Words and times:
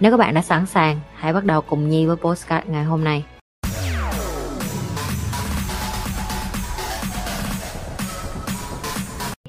Nếu 0.00 0.10
các 0.10 0.16
bạn 0.16 0.34
đã 0.34 0.42
sẵn 0.42 0.66
sàng, 0.66 1.00
hãy 1.16 1.32
bắt 1.32 1.44
đầu 1.44 1.60
cùng 1.60 1.88
Nhi 1.88 2.06
với 2.06 2.16
postcard 2.16 2.66
ngày 2.68 2.84
hôm 2.84 3.04
nay. 3.04 3.24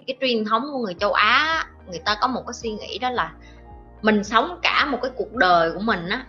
cái 0.07 0.17
truyền 0.21 0.45
thống 0.45 0.63
của 0.71 0.77
người 0.77 0.93
châu 0.93 1.13
Á 1.13 1.65
người 1.87 2.01
ta 2.05 2.15
có 2.21 2.27
một 2.27 2.43
cái 2.47 2.53
suy 2.53 2.71
nghĩ 2.71 2.97
đó 2.99 3.09
là 3.09 3.31
mình 4.01 4.23
sống 4.23 4.59
cả 4.61 4.85
một 4.85 4.99
cái 5.01 5.11
cuộc 5.15 5.33
đời 5.33 5.71
của 5.73 5.79
mình 5.79 6.09
á 6.09 6.25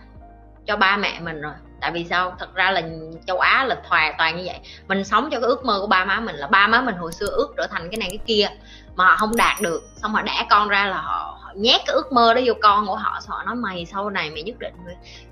cho 0.65 0.77
ba 0.77 0.97
mẹ 0.97 1.19
mình 1.19 1.41
rồi. 1.41 1.53
Tại 1.81 1.91
vì 1.91 2.05
sao? 2.05 2.35
Thật 2.39 2.53
ra 2.53 2.71
là 2.71 2.81
châu 3.27 3.39
Á 3.39 3.65
là 3.65 3.81
toàn 3.89 4.13
toàn 4.17 4.37
như 4.37 4.43
vậy. 4.45 4.59
Mình 4.87 5.03
sống 5.03 5.29
cho 5.31 5.39
cái 5.39 5.47
ước 5.47 5.65
mơ 5.65 5.79
của 5.81 5.87
ba 5.87 6.05
má 6.05 6.19
mình 6.19 6.35
là 6.35 6.47
ba 6.47 6.67
má 6.67 6.81
mình 6.81 6.95
hồi 6.95 7.11
xưa 7.11 7.27
ước 7.27 7.53
trở 7.57 7.67
thành 7.67 7.89
cái 7.91 7.97
này 7.97 8.09
cái 8.09 8.19
kia 8.25 8.47
mà 8.95 9.05
họ 9.05 9.15
không 9.15 9.35
đạt 9.35 9.61
được. 9.61 9.83
Xong 9.95 10.13
mà 10.13 10.21
đẻ 10.21 10.45
con 10.49 10.69
ra 10.69 10.85
là 10.85 11.01
họ 11.01 11.42
nhét 11.55 11.81
cái 11.85 11.93
ước 11.93 12.11
mơ 12.11 12.33
đó 12.33 12.41
vô 12.45 12.53
con 12.61 12.87
của 12.87 12.95
họ 12.95 13.19
họ 13.27 13.43
nói, 13.43 13.55
mày 13.55 13.85
sau 13.85 14.09
này 14.09 14.29
mày 14.29 14.43
nhất 14.43 14.59
định 14.59 14.73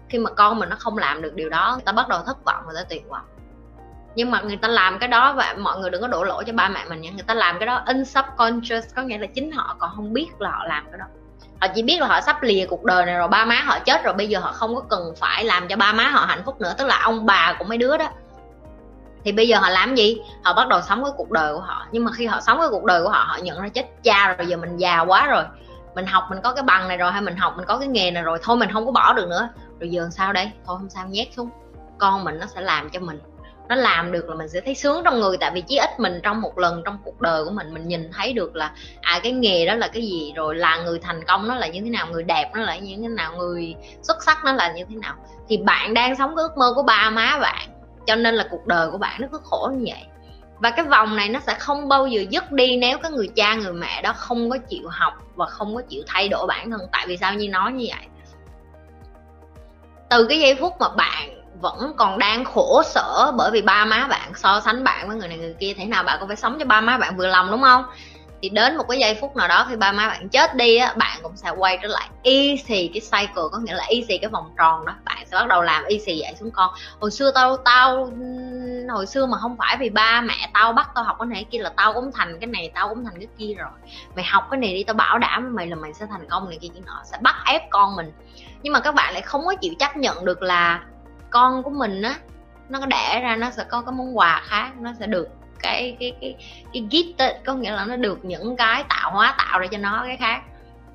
khi 0.09 0.17
mà 0.17 0.29
con 0.29 0.59
mình 0.59 0.70
nó 0.70 0.75
không 0.79 0.98
làm 0.98 1.21
được 1.21 1.34
điều 1.35 1.49
đó, 1.49 1.71
người 1.73 1.84
ta 1.85 1.91
bắt 1.91 2.07
đầu 2.07 2.21
thất 2.25 2.45
vọng, 2.45 2.63
người 2.66 2.75
ta 2.75 2.84
tuyệt 2.89 3.09
vọng. 3.09 3.26
Nhưng 4.15 4.32
mà 4.32 4.41
người 4.41 4.57
ta 4.57 4.68
làm 4.68 4.99
cái 4.99 5.10
đó 5.10 5.34
và 5.34 5.55
mọi 5.60 5.79
người 5.79 5.90
đừng 5.90 6.01
có 6.01 6.07
đổ 6.07 6.23
lỗi 6.23 6.43
cho 6.48 6.54
ba 6.54 6.70
mẹ 6.70 6.85
mình 6.90 7.01
nha. 7.01 7.12
Người 7.12 7.23
ta 7.23 7.34
làm 7.34 7.60
cái 7.60 7.65
đó 7.68 7.82
in 7.85 8.05
subconscious 8.05 8.95
có 8.95 9.01
nghĩa 9.01 9.18
là 9.18 9.27
chính 9.35 9.51
họ 9.51 9.76
còn 9.79 9.91
không 9.95 10.13
biết 10.13 10.27
là 10.40 10.51
họ 10.51 10.65
làm 10.65 10.85
cái 10.91 10.99
đó. 10.99 11.05
Họ 11.62 11.68
chỉ 11.76 11.84
biết 11.84 12.01
là 12.01 12.07
họ 12.07 12.21
sắp 12.21 12.43
lìa 12.43 12.65
cuộc 12.70 12.84
đời 12.84 13.05
này 13.05 13.15
rồi, 13.15 13.27
ba 13.27 13.45
má 13.45 13.62
họ 13.65 13.79
chết 13.79 14.04
rồi, 14.04 14.13
bây 14.13 14.29
giờ 14.29 14.40
họ 14.40 14.51
không 14.51 14.76
có 14.76 14.82
cần 14.90 15.13
phải 15.17 15.43
làm 15.43 15.67
cho 15.67 15.76
ba 15.76 15.93
má 15.93 16.07
họ 16.07 16.26
hạnh 16.26 16.41
phúc 16.45 16.62
nữa, 16.62 16.73
tức 16.77 16.85
là 16.88 16.99
ông 17.04 17.26
bà 17.26 17.55
của 17.60 17.65
mấy 17.65 17.77
đứa 17.77 17.98
đó. 17.98 18.10
Thì 19.23 19.32
bây 19.32 19.48
giờ 19.48 19.57
họ 19.57 19.70
làm 19.70 19.95
gì? 19.95 20.21
Họ 20.43 20.54
bắt 20.54 20.67
đầu 20.67 20.82
sống 20.82 21.04
cái 21.04 21.13
cuộc 21.17 21.32
đời 21.32 21.54
của 21.54 21.60
họ. 21.60 21.85
Nhưng 21.91 22.05
mà 22.05 22.12
khi 22.12 22.26
họ 22.26 22.41
sống 22.41 22.60
cái 22.60 22.67
cuộc 22.71 22.84
đời 22.84 23.04
của 23.04 23.10
họ 23.10 23.26
họ 23.27 23.38
nhận 23.38 23.62
ra 23.62 23.70
chết 23.70 23.85
cha 24.04 24.35
rồi, 24.38 24.48
giờ 24.48 24.57
mình 24.57 24.77
già 24.77 24.99
quá 24.99 25.27
rồi 25.27 25.43
mình 25.95 26.05
học 26.05 26.23
mình 26.29 26.39
có 26.43 26.53
cái 26.53 26.63
bằng 26.63 26.87
này 26.87 26.97
rồi 26.97 27.11
hay 27.11 27.21
mình 27.21 27.35
học 27.35 27.53
mình 27.57 27.65
có 27.65 27.77
cái 27.77 27.87
nghề 27.87 28.11
này 28.11 28.23
rồi, 28.23 28.39
thôi 28.43 28.57
mình 28.57 28.71
không 28.73 28.85
có 28.85 28.91
bỏ 28.91 29.13
được 29.13 29.27
nữa. 29.29 29.49
Rồi 29.79 29.89
giờ 29.89 30.09
sao 30.11 30.33
đây? 30.33 30.51
Thôi 30.65 30.77
không 30.79 30.89
sao, 30.89 31.07
nhét 31.07 31.27
xuống. 31.35 31.49
Con 31.98 32.23
mình 32.23 32.39
nó 32.39 32.45
sẽ 32.45 32.61
làm 32.61 32.89
cho 32.89 32.99
mình. 32.99 33.20
Nó 33.70 33.75
làm 33.75 34.11
được 34.11 34.29
là 34.29 34.35
mình 34.35 34.49
sẽ 34.49 34.61
thấy 34.61 34.75
sướng 34.75 35.01
trong 35.03 35.20
người, 35.20 35.37
tại 35.37 35.51
vì 35.53 35.61
chí 35.61 35.77
ít 35.77 35.99
mình 35.99 36.20
trong 36.23 36.41
một 36.41 36.57
lần 36.57 36.81
trong 36.85 36.98
cuộc 37.03 37.21
đời 37.21 37.45
của 37.45 37.51
mình 37.51 37.73
mình 37.73 37.87
nhìn 37.87 38.11
thấy 38.13 38.33
được 38.33 38.55
là 38.55 38.71
à 39.01 39.20
cái 39.23 39.31
nghề 39.31 39.65
đó 39.65 39.75
là 39.75 39.87
cái 39.87 40.01
gì, 40.03 40.33
rồi 40.35 40.55
là 40.55 40.77
người 40.77 40.99
thành 40.99 41.23
công 41.27 41.48
nó 41.48 41.55
là 41.55 41.67
như 41.67 41.81
thế 41.83 41.89
nào, 41.89 42.07
người 42.11 42.23
đẹp 42.23 42.51
nó 42.53 42.61
là 42.61 42.77
như 42.77 42.98
thế 43.01 43.07
nào, 43.07 43.33
người 43.37 43.76
xuất 44.01 44.23
sắc 44.23 44.45
nó 44.45 44.53
là 44.53 44.71
như 44.71 44.85
thế 44.89 44.95
nào. 44.95 45.15
Thì 45.48 45.57
bạn 45.57 45.93
đang 45.93 46.15
sống 46.15 46.35
cái 46.35 46.43
ước 46.43 46.57
mơ 46.57 46.73
của 46.76 46.83
ba 46.83 47.09
má 47.09 47.39
bạn, 47.41 47.70
cho 48.07 48.15
nên 48.15 48.35
là 48.35 48.48
cuộc 48.51 48.67
đời 48.67 48.91
của 48.91 48.98
bạn 48.98 49.21
nó 49.21 49.27
cứ 49.31 49.39
khổ 49.43 49.71
như 49.73 49.85
vậy 49.87 50.03
và 50.62 50.71
cái 50.71 50.85
vòng 50.85 51.15
này 51.15 51.29
nó 51.29 51.40
sẽ 51.40 51.54
không 51.59 51.87
bao 51.87 52.07
giờ 52.07 52.23
dứt 52.29 52.51
đi 52.51 52.77
nếu 52.77 52.98
cái 52.98 53.12
người 53.12 53.29
cha, 53.35 53.55
người 53.55 53.73
mẹ 53.73 54.01
đó 54.01 54.13
không 54.13 54.49
có 54.49 54.57
chịu 54.57 54.87
học 54.90 55.13
và 55.35 55.45
không 55.45 55.76
có 55.76 55.81
chịu 55.90 56.04
thay 56.07 56.29
đổi 56.29 56.48
bản 56.48 56.71
thân. 56.71 56.81
Tại 56.91 57.05
vì 57.07 57.17
sao 57.17 57.34
như 57.34 57.49
nói 57.49 57.71
như 57.71 57.85
vậy? 57.90 58.05
Từ 60.09 60.26
cái 60.27 60.39
giây 60.39 60.55
phút 60.55 60.73
mà 60.79 60.89
bạn 60.89 61.29
vẫn 61.62 61.93
còn 61.98 62.20
đang 62.20 62.45
khổ 62.45 62.84
sở 62.85 63.32
bởi 63.37 63.51
vì 63.51 63.62
ba 63.62 63.85
má 63.85 64.07
bạn 64.09 64.31
so 64.35 64.62
sánh 64.66 64.84
bạn 64.84 65.07
với 65.07 65.17
người 65.17 65.28
này, 65.28 65.38
người 65.38 65.56
kia, 65.59 65.73
thế 65.78 65.85
nào 65.85 66.03
bạn 66.03 66.17
cũng 66.19 66.28
phải 66.28 66.38
sống 66.38 66.59
cho 66.59 66.66
ba 66.66 66.81
má 66.81 66.97
bạn 66.97 67.17
vừa 67.17 67.28
lòng, 67.28 67.51
đúng 67.51 67.61
không? 67.61 67.83
Thì 68.41 68.49
đến 68.49 68.78
một 68.78 68.83
cái 68.89 68.99
giây 68.99 69.17
phút 69.22 69.35
nào 69.35 69.47
đó 69.47 69.66
khi 69.69 69.75
ba 69.75 69.91
má 69.91 70.07
bạn 70.07 70.29
chết 70.29 70.55
đi 70.55 70.75
á, 70.78 70.93
bạn 70.97 71.19
cũng 71.23 71.38
sẽ 71.38 71.49
quay 71.49 71.78
trở 71.81 71.88
lại. 71.88 72.09
Y 72.23 72.57
xì 72.57 72.88
cái 72.93 73.01
cycle 73.01 73.43
có 73.51 73.59
nghĩa 73.59 73.73
là 73.73 73.85
y 73.89 74.05
xì 74.07 74.17
cái 74.17 74.29
vòng 74.29 74.53
tròn 74.57 74.85
đó. 74.85 74.93
Bạn 75.05 75.17
sẽ 75.31 75.38
bắt 75.38 75.47
đầu 75.47 75.61
làm 75.61 75.83
y 75.85 75.99
xì 75.99 76.22
vậy 76.22 76.33
xuống 76.39 76.51
con. 76.51 76.72
Hồi 76.99 77.11
xưa 77.11 77.31
tao 77.31 77.57
tao 77.57 78.11
hồi 78.87 79.05
xưa 79.05 79.25
mà 79.25 79.37
không 79.37 79.57
phải 79.57 79.77
vì 79.79 79.89
ba 79.89 80.21
mẹ 80.21 80.49
tao 80.53 80.73
bắt 80.73 80.89
tao 80.95 81.03
học 81.03 81.15
cái 81.19 81.25
này 81.25 81.45
kia 81.51 81.59
là 81.59 81.71
tao 81.75 81.93
cũng 81.93 82.11
thành 82.11 82.39
cái 82.39 82.47
này, 82.47 82.71
tao 82.73 82.89
cũng 82.89 83.05
thành 83.05 83.13
cái 83.17 83.27
kia 83.37 83.53
rồi. 83.53 83.69
Mày 84.15 84.25
học 84.25 84.47
cái 84.51 84.59
này 84.59 84.73
đi, 84.73 84.83
tao 84.83 84.93
bảo 84.93 85.17
đảm 85.17 85.55
mày 85.55 85.67
là 85.67 85.75
mày 85.75 85.93
sẽ 85.93 86.05
thành 86.09 86.29
công 86.29 86.49
này 86.49 86.57
kia 86.61 86.67
kia 86.67 86.81
nọ, 86.85 87.01
sẽ 87.11 87.17
bắt 87.21 87.35
ép 87.45 87.69
con 87.69 87.95
mình. 87.95 88.11
Nhưng 88.63 88.73
mà 88.73 88.79
các 88.79 88.95
bạn 88.95 89.13
lại 89.13 89.21
không 89.21 89.45
có 89.45 89.55
chịu 89.55 89.73
chấp 89.79 89.97
nhận 89.97 90.25
được 90.25 90.41
là 90.41 90.83
con 91.29 91.63
của 91.63 91.69
mình 91.69 92.01
á, 92.01 92.15
nó 92.69 92.79
có 92.79 92.85
đẻ 92.85 93.19
ra, 93.23 93.35
nó 93.35 93.49
sẽ 93.49 93.63
có 93.63 93.81
cái 93.81 93.93
món 93.97 94.17
quà 94.17 94.41
khác, 94.45 94.71
nó 94.79 94.91
sẽ 94.99 95.07
được 95.07 95.27
cái 95.59 95.97
cái 95.99 96.13
cái 96.21 96.35
cái 96.73 96.83
gift 96.89 97.33
có 97.45 97.53
nghĩa 97.53 97.71
là 97.71 97.85
nó 97.85 97.95
được 97.95 98.25
những 98.25 98.55
cái 98.55 98.83
tạo 98.89 99.11
hóa 99.11 99.35
tạo 99.37 99.59
ra 99.59 99.67
cho 99.71 99.77
nó 99.77 100.03
cái 100.05 100.17
khác. 100.17 100.41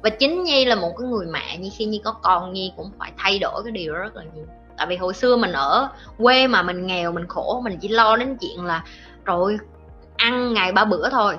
Và 0.03 0.11
chính 0.11 0.45
nhi 0.45 0.65
là 0.65 0.75
một 0.75 0.95
cái 0.99 1.09
người 1.09 1.27
mẹ 1.27 1.59
như 1.59 1.71
khi 1.77 1.85
nhi 1.85 2.01
có 2.05 2.13
con, 2.13 2.53
nhi 2.53 2.73
cũng 2.77 2.93
phải 2.99 3.13
thay 3.19 3.39
đổi 3.39 3.63
cái 3.65 3.73
điều 3.73 3.95
đó 3.95 4.01
rất 4.01 4.17
là 4.17 4.23
nhiều 4.35 4.47
tại 4.77 4.87
vì 4.87 4.97
hồi 4.97 5.15
xưa 5.15 5.37
mình 5.37 5.53
ở 5.53 5.89
quê 6.19 6.47
mà 6.47 6.63
mình 6.63 6.87
nghèo, 6.87 7.13
mình 7.13 7.27
khổ, 7.29 7.61
mình 7.65 7.79
chỉ 7.81 7.89
lo 7.89 8.17
đến 8.17 8.37
chuyện 8.41 8.65
là 8.65 8.85
rồi 9.25 9.59
ăn 10.17 10.55
ngày 10.55 10.73
ba 10.73 10.85
bữa 10.85 11.11
thôi. 11.11 11.37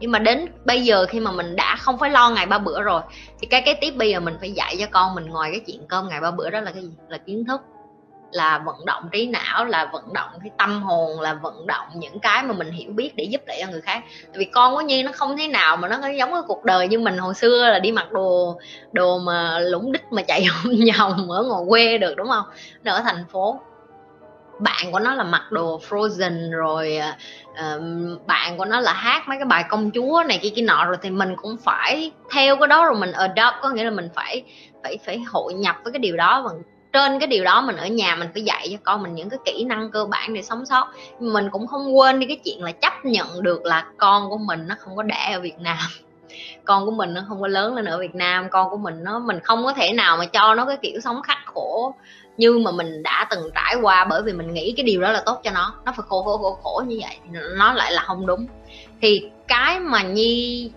Nhưng 0.00 0.10
mà 0.10 0.18
đến 0.18 0.48
bây 0.64 0.84
giờ 0.84 1.06
khi 1.08 1.20
mà 1.20 1.32
mình 1.32 1.56
đã 1.56 1.76
không 1.80 1.98
phải 1.98 2.10
lo 2.10 2.30
ngày 2.30 2.46
ba 2.46 2.58
bữa 2.58 2.82
rồi, 2.82 3.02
thì 3.40 3.46
cái 3.46 3.62
cái 3.62 3.78
tiếp 3.80 3.94
bây 3.96 4.10
giờ 4.10 4.20
mình 4.20 4.36
phải 4.40 4.52
dạy 4.52 4.76
cho 4.80 4.86
con 4.90 5.14
mình 5.14 5.26
ngoài 5.26 5.50
cái 5.50 5.60
chuyện 5.66 5.86
cơm 5.88 6.08
ngày 6.08 6.20
ba 6.20 6.30
bữa 6.30 6.50
đó 6.50 6.60
là 6.60 6.72
cái 6.72 6.82
gì? 6.82 6.92
Là 7.08 7.18
kiến 7.18 7.44
thức 7.44 7.60
là 8.34 8.58
vận 8.58 8.84
động 8.84 9.08
trí 9.12 9.26
não 9.26 9.64
là 9.64 9.90
vận 9.92 10.12
động 10.12 10.28
cái 10.42 10.50
tâm 10.58 10.82
hồn 10.82 11.20
là 11.20 11.34
vận 11.34 11.66
động 11.66 11.86
những 11.94 12.18
cái 12.18 12.42
mà 12.42 12.54
mình 12.54 12.70
hiểu 12.70 12.90
biết 12.92 13.16
để 13.16 13.24
giúp 13.24 13.40
đỡ 13.46 13.54
cho 13.60 13.70
người 13.70 13.80
khác. 13.80 14.02
Tại 14.22 14.38
vì 14.38 14.44
con 14.44 14.74
của 14.74 14.80
nhi 14.80 15.02
nó 15.02 15.10
không 15.14 15.36
thế 15.36 15.48
nào 15.48 15.76
mà 15.76 15.88
nó 15.88 16.08
giống 16.08 16.32
cái 16.32 16.42
cuộc 16.46 16.64
đời 16.64 16.88
như 16.88 16.98
mình 16.98 17.18
hồi 17.18 17.34
xưa 17.34 17.68
là 17.70 17.78
đi 17.78 17.92
mặc 17.92 18.12
đồ 18.12 18.60
đồ 18.92 19.18
mà 19.18 19.58
lũng 19.58 19.92
đích 19.92 20.04
mà 20.10 20.22
chạy 20.22 20.46
vòng 20.98 21.30
ở 21.30 21.42
ngoài 21.42 21.64
quê 21.68 21.98
được 21.98 22.14
đúng 22.16 22.28
không? 22.28 22.44
Nó 22.84 22.92
ở 22.92 23.00
thành 23.00 23.24
phố. 23.32 23.60
Bạn 24.58 24.92
của 24.92 24.98
nó 24.98 25.14
là 25.14 25.24
mặc 25.24 25.52
đồ 25.52 25.80
frozen 25.88 26.50
rồi 26.50 27.00
uh, 27.50 28.26
bạn 28.26 28.58
của 28.58 28.64
nó 28.64 28.80
là 28.80 28.92
hát 28.92 29.28
mấy 29.28 29.38
cái 29.38 29.44
bài 29.44 29.64
công 29.68 29.90
chúa 29.90 30.22
này 30.28 30.38
kia 30.42 30.48
kia 30.56 30.62
nọ 30.62 30.84
rồi 30.84 30.96
thì 31.02 31.10
mình 31.10 31.34
cũng 31.36 31.56
phải 31.64 32.12
theo 32.32 32.56
cái 32.56 32.68
đó 32.68 32.84
rồi 32.84 32.94
mình 32.94 33.12
adopt 33.12 33.56
có 33.62 33.70
nghĩa 33.70 33.84
là 33.84 33.90
mình 33.90 34.08
phải 34.14 34.42
phải 34.82 34.98
phải 35.06 35.18
hội 35.18 35.54
nhập 35.54 35.76
với 35.84 35.92
cái 35.92 35.98
điều 35.98 36.16
đó 36.16 36.42
và 36.42 36.50
trên 36.94 37.18
cái 37.18 37.26
điều 37.26 37.44
đó 37.44 37.60
mình 37.60 37.76
ở 37.76 37.86
nhà 37.86 38.16
mình 38.16 38.28
phải 38.34 38.42
dạy 38.42 38.68
cho 38.70 38.76
con 38.82 39.02
mình 39.02 39.14
những 39.14 39.30
cái 39.30 39.38
kỹ 39.44 39.64
năng 39.64 39.90
cơ 39.90 40.04
bản 40.04 40.34
để 40.34 40.42
sống 40.42 40.66
sót. 40.66 40.88
Mình 41.20 41.50
cũng 41.50 41.66
không 41.66 41.96
quên 41.96 42.20
đi 42.20 42.26
cái 42.26 42.36
chuyện 42.44 42.62
là 42.62 42.72
chấp 42.72 43.04
nhận 43.04 43.42
được 43.42 43.64
là 43.64 43.86
con 43.96 44.30
của 44.30 44.38
mình 44.38 44.66
nó 44.66 44.74
không 44.78 44.96
có 44.96 45.02
đẻ 45.02 45.30
ở 45.32 45.40
Việt 45.40 45.58
Nam. 45.58 45.76
Con 46.64 46.86
của 46.86 46.90
mình 46.90 47.14
nó 47.14 47.20
không 47.28 47.40
có 47.40 47.48
lớn 47.48 47.74
lên 47.74 47.84
ở 47.84 47.98
Việt 47.98 48.14
Nam. 48.14 48.48
Con 48.50 48.70
của 48.70 48.76
mình 48.76 49.04
nó, 49.04 49.18
mình 49.18 49.40
không 49.40 49.64
có 49.64 49.72
thể 49.72 49.92
nào 49.92 50.16
mà 50.16 50.26
cho 50.26 50.54
nó 50.54 50.64
cái 50.64 50.76
kiểu 50.82 51.00
sống 51.00 51.22
khắc 51.22 51.38
khổ 51.46 51.94
như 52.36 52.58
mà 52.58 52.70
mình 52.70 53.02
đã 53.02 53.26
từng 53.30 53.50
trải 53.54 53.74
qua 53.82 54.04
bởi 54.04 54.22
vì 54.22 54.32
mình 54.32 54.54
nghĩ 54.54 54.74
cái 54.76 54.84
điều 54.84 55.00
đó 55.00 55.12
là 55.12 55.22
tốt 55.26 55.40
cho 55.44 55.50
nó. 55.50 55.74
Nó 55.84 55.92
phải 55.96 56.04
khổ 56.08 56.22
khổ 56.22 56.38
khổ 56.38 56.58
khổ 56.62 56.82
như 56.86 56.98
vậy 57.02 57.16
thì 57.24 57.38
nó 57.56 57.72
lại 57.72 57.92
là 57.92 58.02
không 58.02 58.26
đúng. 58.26 58.46
Thì 59.00 59.30
cái 59.48 59.80
mà 59.80 60.02
nhi 60.02 60.70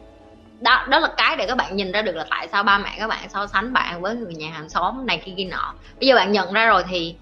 đó 0.60 0.86
đó 0.90 1.00
là 1.00 1.10
cái 1.18 1.36
để 1.36 1.46
các 1.48 1.58
bạn 1.58 1.76
nhìn 1.76 1.92
ra 1.92 2.02
được 2.02 2.16
là 2.16 2.26
tại 2.30 2.48
sao 2.52 2.64
ba 2.64 2.78
mẹ 2.78 2.96
các 3.00 3.08
bạn 3.08 3.30
so 3.30 3.48
sánh 3.48 3.74
bạn 3.74 4.02
với 4.02 4.16
người 4.16 4.34
nhà 4.34 4.50
hàng 4.50 4.70
xóm 4.70 5.06
này 5.06 5.22
kia 5.26 5.34
kia 5.38 5.46
nọ. 5.46 5.74
Bây 6.00 6.08
giờ 6.08 6.16
bạn 6.16 6.32
nhận 6.32 6.54
ra 6.54 6.66
rồi 6.66 6.84
thì 6.90 7.16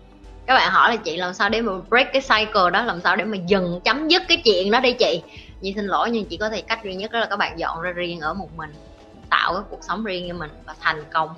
các 0.45 0.55
bạn 0.55 0.71
hỏi 0.71 0.89
là 0.89 0.95
chị 0.95 1.17
làm 1.17 1.33
sao 1.33 1.49
để 1.49 1.61
mà 1.61 1.71
break 1.89 2.13
cái 2.13 2.21
cycle 2.21 2.71
đó, 2.73 2.83
làm 2.83 3.01
sao 3.01 3.15
để 3.15 3.25
mà 3.25 3.37
dừng 3.47 3.81
chấm 3.83 4.07
dứt 4.07 4.21
cái 4.27 4.41
chuyện 4.45 4.71
đó 4.71 4.79
đi 4.79 4.93
chị. 4.93 5.21
Nhi 5.61 5.73
xin 5.75 5.85
lỗi 5.85 6.11
nhưng 6.11 6.25
chỉ 6.25 6.37
có 6.37 6.49
thể 6.49 6.61
cách 6.61 6.83
duy 6.83 6.95
nhất 6.95 7.11
đó 7.11 7.19
là 7.19 7.25
các 7.25 7.35
bạn 7.35 7.59
dọn 7.59 7.81
ra 7.81 7.91
riêng 7.91 8.19
ở 8.19 8.33
một 8.33 8.49
mình, 8.57 8.73
tạo 9.29 9.53
cái 9.53 9.63
cuộc 9.69 9.79
sống 9.81 10.03
riêng 10.03 10.25
cho 10.27 10.33
mình 10.33 10.49
và 10.65 10.75
thành 10.79 11.03
công. 11.13 11.29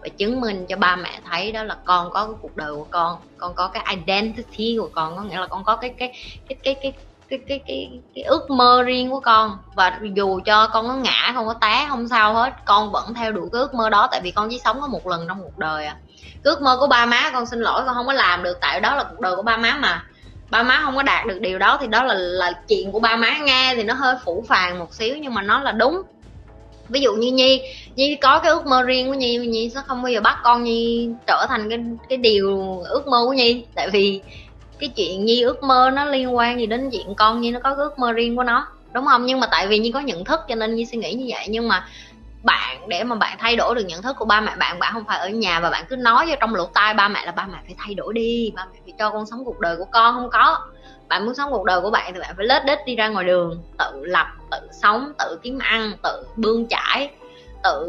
Và 0.00 0.08
chứng 0.08 0.40
minh 0.40 0.66
cho 0.68 0.76
ba 0.76 0.96
mẹ 0.96 1.20
thấy 1.30 1.52
đó 1.52 1.64
là 1.64 1.76
con 1.84 2.10
có 2.10 2.26
cái 2.26 2.34
cuộc 2.42 2.56
đời 2.56 2.74
của 2.74 2.86
con 2.90 3.16
con 3.36 3.54
có 3.54 3.68
cái 3.68 3.96
identity 3.96 4.76
của 4.80 4.88
con, 4.92 5.16
có 5.16 5.22
nghĩa 5.22 5.40
là 5.40 5.46
con 5.46 5.64
có 5.64 5.76
cái 5.76 5.94
cái 5.98 6.12
cái 6.48 6.58
cái 6.62 6.74
cái 6.74 6.92
cái 7.36 7.40
cái 7.48 7.60
cái 7.66 8.00
cái 8.14 8.24
ước 8.24 8.50
mơ 8.50 8.82
riêng 8.82 9.10
của 9.10 9.20
con. 9.20 9.58
Và 9.74 10.00
dù 10.14 10.40
cho 10.44 10.66
con 10.66 10.88
có 10.88 10.94
ngã, 10.94 11.32
không 11.34 11.46
có 11.46 11.54
té, 11.54 11.86
không 11.88 12.08
sao 12.08 12.34
hết, 12.34 12.52
con 12.64 12.90
vẫn 12.90 13.14
theo 13.14 13.32
đuổi 13.32 13.48
cái 13.52 13.60
ước 13.60 13.74
mơ 13.74 13.90
đó, 13.90 14.08
tại 14.10 14.20
vì 14.24 14.30
con 14.30 14.48
chỉ 14.50 14.60
sống 14.64 14.80
có 14.80 14.86
một 14.86 15.06
lần 15.06 15.24
trong 15.28 15.42
cuộc 15.42 15.58
đời 15.58 15.86
à. 15.86 15.96
Cái 16.22 16.40
ước 16.42 16.62
mơ 16.62 16.76
của 16.80 16.86
ba 16.86 17.06
má 17.06 17.30
con 17.32 17.46
xin 17.46 17.60
lỗi, 17.60 17.82
con 17.86 17.94
không 17.94 18.06
có 18.06 18.12
làm 18.12 18.42
được, 18.42 18.58
tại 18.60 18.80
đó 18.80 18.94
là 18.96 19.04
cuộc 19.04 19.20
đời 19.20 19.36
của 19.36 19.42
ba 19.42 19.56
má 19.56 19.78
mà. 19.80 20.04
Ba 20.50 20.62
má 20.62 20.80
không 20.84 20.96
có 20.96 21.02
đạt 21.02 21.26
được 21.26 21.38
điều 21.40 21.58
đó, 21.58 21.78
thì 21.80 21.86
đó 21.86 22.02
là 22.02 22.14
là 22.14 22.52
chuyện 22.68 22.92
của 22.92 23.00
ba 23.00 23.16
má 23.16 23.38
nghe 23.38 23.74
thì 23.76 23.82
nó 23.82 23.94
hơi 23.94 24.14
phủ 24.24 24.44
phàng 24.48 24.78
một 24.78 24.94
xíu, 24.94 25.16
nhưng 25.16 25.34
mà 25.34 25.42
nó 25.42 25.60
là 25.60 25.72
đúng. 25.72 26.02
Ví 26.88 27.00
dụ 27.00 27.12
như 27.12 27.32
nhi 27.32 27.62
nhi 27.96 28.16
có 28.16 28.38
cái 28.38 28.52
ước 28.52 28.66
mơ 28.66 28.82
riêng 28.82 29.08
của 29.08 29.14
nhi 29.14 29.36
nhi 29.36 29.70
sẽ 29.74 29.80
không 29.86 30.02
bao 30.02 30.12
giờ 30.12 30.20
bắt 30.20 30.38
con 30.42 30.62
nhi 30.62 31.08
trở 31.26 31.46
thành 31.48 31.70
cái 31.70 31.78
cái 32.08 32.18
điều 32.18 32.80
ước 32.88 33.06
mơ 33.06 33.22
của 33.26 33.32
nhi, 33.32 33.64
tại 33.74 33.90
vì 33.90 34.20
cái 34.78 34.88
chuyện 34.96 35.24
nhi 35.24 35.42
ước 35.42 35.62
mơ 35.62 35.90
nó 35.94 36.04
liên 36.04 36.36
quan 36.36 36.58
gì 36.58 36.66
đến 36.66 36.90
chuyện 36.92 37.14
con 37.14 37.40
nhi, 37.40 37.50
nó 37.50 37.60
có 37.60 37.74
ước 37.74 37.98
mơ 37.98 38.12
riêng 38.12 38.36
của 38.36 38.42
nó, 38.42 38.66
đúng 38.92 39.06
không? 39.06 39.26
Nhưng 39.26 39.40
mà 39.40 39.46
tại 39.50 39.66
vì 39.66 39.78
nhi 39.78 39.92
có 39.92 40.00
nhận 40.00 40.24
thức 40.24 40.40
cho 40.48 40.54
nên 40.54 40.74
nhi 40.74 40.86
suy 40.86 40.98
nghĩ 40.98 41.14
như 41.14 41.24
vậy. 41.28 41.46
Nhưng 41.48 41.68
mà 41.68 41.86
bạn, 42.42 42.88
để 42.88 43.04
mà 43.04 43.16
bạn 43.16 43.36
thay 43.40 43.56
đổi 43.56 43.74
được 43.74 43.84
nhận 43.86 44.02
thức 44.02 44.16
của 44.18 44.24
ba 44.24 44.40
mẹ 44.40 44.56
bạn 44.56 44.78
bạn 44.78 44.92
không 44.92 45.04
phải 45.08 45.18
ở 45.18 45.28
nhà 45.28 45.60
và 45.60 45.70
bạn 45.70 45.84
cứ 45.88 45.96
nói 45.96 46.26
vô 46.28 46.34
trong 46.40 46.54
lỗ 46.54 46.66
tai 46.66 46.94
ba 46.94 47.08
mẹ 47.08 47.26
là 47.26 47.32
ba 47.32 47.46
mẹ 47.52 47.58
phải 47.66 47.74
thay 47.78 47.94
đổi 47.94 48.14
đi, 48.14 48.52
ba 48.56 48.66
mẹ 48.72 48.78
phải 48.84 48.92
cho 48.98 49.10
con 49.10 49.26
sống 49.26 49.44
cuộc 49.44 49.60
đời 49.60 49.76
của 49.76 49.86
con, 49.92 50.14
không 50.14 50.30
có. 50.30 50.58
Bạn 51.08 51.24
muốn 51.24 51.34
sống 51.34 51.50
cuộc 51.50 51.64
đời 51.64 51.80
của 51.80 51.90
bạn 51.90 52.14
thì 52.14 52.20
bạn 52.20 52.34
phải 52.36 52.46
lết 52.46 52.64
đết 52.64 52.78
đi 52.86 52.96
ra 52.96 53.08
ngoài 53.08 53.24
đường, 53.24 53.62
tự 53.78 54.04
lập, 54.04 54.26
tự 54.50 54.58
sống, 54.82 55.12
tự 55.18 55.38
kiếm 55.42 55.58
ăn, 55.58 55.92
tự 56.02 56.26
bươn 56.36 56.66
chải, 56.68 57.10
tự 57.62 57.88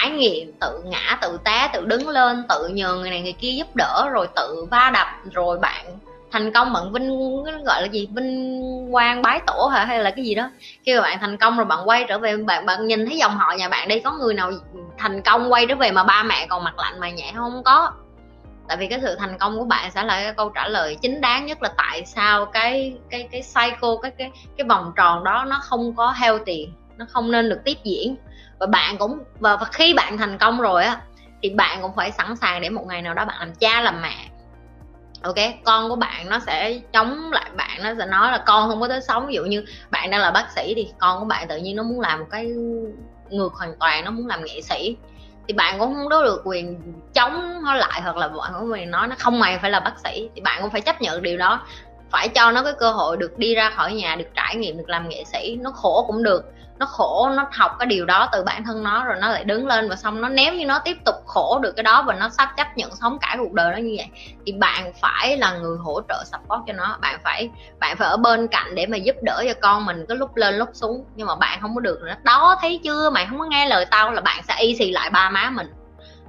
trải 0.00 0.10
nghiệm, 0.10 0.52
tự 0.60 0.82
ngã, 0.84 1.18
tự 1.22 1.38
té, 1.44 1.70
tự 1.72 1.86
đứng 1.86 2.08
lên, 2.08 2.42
tự 2.48 2.68
nhờ 2.68 2.94
người 2.94 3.10
này, 3.10 3.20
người 3.20 3.32
kia 3.32 3.52
giúp 3.52 3.76
đỡ, 3.76 4.08
rồi 4.12 4.28
tự 4.36 4.66
va 4.70 4.90
đập, 4.94 5.06
rồi 5.32 5.58
bạn 5.58 5.98
thành 6.32 6.52
công 6.52 6.72
bạn 6.72 6.92
vinh 6.92 7.34
gọi 7.64 7.82
là 7.82 7.88
gì? 7.88 8.08
Vinh 8.14 8.62
quang 8.92 9.22
bái 9.22 9.40
tổ 9.46 9.66
hả? 9.66 9.84
Hay 9.84 9.98
là 9.98 10.10
cái 10.10 10.24
gì 10.24 10.34
đó? 10.34 10.50
Khi 10.86 10.94
mà 10.94 11.00
bạn 11.00 11.18
thành 11.20 11.36
công 11.36 11.56
rồi 11.56 11.64
bạn 11.64 11.88
quay 11.88 12.04
trở 12.08 12.18
về, 12.18 12.36
bạn 12.36 12.66
bạn 12.66 12.86
nhìn 12.86 13.06
thấy 13.06 13.18
dòng 13.18 13.36
họ 13.36 13.52
nhà 13.52 13.68
bạn 13.68 13.88
đi, 13.88 14.00
có 14.00 14.12
người 14.12 14.34
nào 14.34 14.50
thành 14.98 15.22
công 15.22 15.52
quay 15.52 15.66
trở 15.66 15.74
về 15.74 15.90
mà 15.90 16.04
ba 16.04 16.22
mẹ 16.22 16.46
còn 16.46 16.64
mặt 16.64 16.78
lạnh 16.78 17.00
mà 17.00 17.10
nhẹ? 17.10 17.32
Không 17.36 17.62
có. 17.64 17.92
Tại 18.68 18.76
vì 18.76 18.86
cái 18.86 18.98
sự 19.02 19.16
thành 19.18 19.38
công 19.38 19.58
của 19.58 19.64
bạn 19.64 19.90
sẽ 19.90 20.04
là 20.04 20.22
cái 20.22 20.32
câu 20.36 20.48
trả 20.48 20.68
lời 20.68 20.96
chính 21.02 21.20
đáng 21.20 21.46
nhất 21.46 21.62
là 21.62 21.68
tại 21.76 22.02
sao 22.06 22.46
cái 22.46 22.94
cái 23.10 23.28
cái 23.32 23.42
cycle, 23.42 23.90
cái 24.02 24.12
cái 24.18 24.30
cái 24.56 24.66
vòng 24.68 24.92
tròn 24.96 25.24
đó 25.24 25.44
nó 25.48 25.58
không 25.62 25.94
có 25.96 26.10
healthy 26.10 26.68
nó 26.98 27.06
không 27.08 27.30
nên 27.30 27.48
được 27.48 27.60
tiếp 27.64 27.78
diễn. 27.84 28.16
Và 28.58 28.66
bạn 28.66 28.98
cũng 28.98 29.18
và, 29.38 29.56
và 29.56 29.64
khi 29.72 29.94
bạn 29.94 30.18
thành 30.18 30.38
công 30.38 30.60
rồi 30.60 30.84
á 30.84 31.00
thì 31.42 31.50
bạn 31.50 31.82
cũng 31.82 31.92
phải 31.96 32.10
sẵn 32.10 32.36
sàng 32.36 32.60
để 32.60 32.70
một 32.70 32.86
ngày 32.86 33.02
nào 33.02 33.14
đó 33.14 33.24
bạn 33.24 33.36
làm 33.38 33.54
cha 33.54 33.80
làm 33.80 34.02
mẹ. 34.02 34.28
Ok 35.22 35.34
con 35.64 35.88
của 35.88 35.96
bạn 35.96 36.28
nó 36.28 36.38
sẽ 36.38 36.80
chống 36.92 37.30
lại 37.32 37.50
bạn 37.56 37.82
nó 37.82 37.94
sẽ 37.98 38.06
nói 38.06 38.32
là 38.32 38.42
con 38.46 38.68
không 38.68 38.80
có 38.80 38.88
tới 38.88 39.00
sống. 39.00 39.26
Ví 39.26 39.34
dụ 39.34 39.44
như 39.44 39.64
bạn 39.90 40.10
đang 40.10 40.20
là 40.20 40.30
bác 40.30 40.50
sĩ 40.50 40.72
thì 40.76 40.88
con 40.98 41.18
của 41.18 41.24
bạn 41.24 41.48
tự 41.48 41.56
nhiên 41.56 41.76
nó 41.76 41.82
muốn 41.82 42.00
làm 42.00 42.18
một 42.18 42.26
cái 42.30 42.46
ngược 43.30 43.52
hoàn 43.54 43.76
toàn 43.80 44.04
nó 44.04 44.10
muốn 44.10 44.26
làm 44.26 44.44
nghệ 44.44 44.60
sĩ. 44.62 44.96
Thì 45.48 45.54
bạn 45.54 45.78
cũng 45.78 45.94
không 45.94 46.08
có 46.10 46.22
được 46.22 46.42
quyền 46.44 46.80
chống 47.14 47.62
nó 47.64 47.74
lại 47.74 48.00
hoặc 48.02 48.16
là 48.16 48.28
bạn 48.28 48.52
của 48.60 48.66
mình 48.66 48.90
nói 48.90 49.08
nó 49.08 49.16
không 49.18 49.38
mày 49.38 49.58
phải 49.58 49.70
là 49.70 49.80
bác 49.80 49.98
sĩ. 50.04 50.30
Thì 50.34 50.40
bạn 50.40 50.62
cũng 50.62 50.70
phải 50.70 50.80
chấp 50.80 51.00
nhận 51.00 51.22
điều 51.22 51.38
đó 51.38 51.66
phải 52.10 52.28
cho 52.28 52.50
nó 52.50 52.62
cái 52.62 52.72
cơ 52.78 52.90
hội 52.90 53.16
được 53.16 53.38
đi 53.38 53.54
ra 53.54 53.70
khỏi 53.70 53.92
nhà, 53.92 54.16
được 54.16 54.28
trải 54.34 54.56
nghiệm, 54.56 54.78
được 54.78 54.88
làm 54.88 55.08
nghệ 55.08 55.24
sĩ. 55.24 55.56
Nó 55.60 55.70
khổ 55.70 56.04
cũng 56.06 56.22
được, 56.22 56.44
nó 56.78 56.86
khổ, 56.86 57.30
nó 57.36 57.46
học 57.52 57.76
cái 57.78 57.86
điều 57.86 58.06
đó 58.06 58.28
từ 58.32 58.42
bản 58.44 58.64
thân 58.64 58.82
nó, 58.82 59.04
rồi 59.04 59.16
nó 59.20 59.28
lại 59.28 59.44
đứng 59.44 59.66
lên 59.66 59.88
và 59.88 59.96
xong 59.96 60.20
nó 60.20 60.28
nếu 60.28 60.54
như 60.54 60.66
nó 60.66 60.78
tiếp 60.78 60.96
tục 61.04 61.14
khổ 61.26 61.58
được 61.62 61.72
cái 61.76 61.82
đó 61.82 62.02
và 62.06 62.14
nó 62.14 62.28
sắp 62.28 62.48
chấp 62.56 62.66
nhận 62.76 62.90
sống 63.00 63.18
cả 63.20 63.36
cuộc 63.38 63.52
đời 63.52 63.72
nó 63.72 63.78
như 63.78 63.94
vậy. 63.96 64.06
Thì 64.46 64.52
bạn 64.52 64.92
phải 65.00 65.36
là 65.36 65.52
người 65.52 65.76
hỗ 65.78 66.00
trợ 66.08 66.24
support 66.24 66.60
cho 66.66 66.72
nó. 66.72 66.98
Bạn 67.00 67.20
phải 67.24 67.50
bạn 67.78 67.96
phải 67.96 68.08
ở 68.08 68.16
bên 68.16 68.48
cạnh 68.48 68.74
để 68.74 68.86
mà 68.86 68.96
giúp 68.96 69.16
đỡ 69.22 69.44
cho 69.48 69.54
con 69.60 69.86
mình 69.86 70.04
cái 70.08 70.16
lúc 70.16 70.36
lên 70.36 70.54
lúc 70.54 70.68
xuống. 70.72 71.04
Nhưng 71.16 71.26
mà 71.26 71.34
bạn 71.36 71.58
không 71.62 71.74
có 71.74 71.80
được. 71.80 72.00
Nữa 72.02 72.14
đó, 72.22 72.58
thấy 72.60 72.80
chưa? 72.84 73.10
Mày 73.10 73.26
không 73.26 73.38
có 73.38 73.44
nghe 73.44 73.66
lời 73.66 73.86
tao 73.90 74.10
là 74.10 74.20
bạn 74.20 74.42
sẽ 74.48 74.56
y 74.60 74.76
xì 74.76 74.90
lại 74.90 75.10
ba 75.10 75.30
má 75.30 75.50
mình. 75.50 75.66